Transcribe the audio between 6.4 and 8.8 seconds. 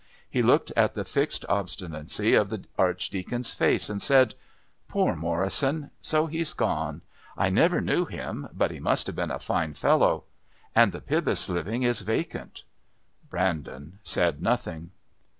gone. I never knew him, but he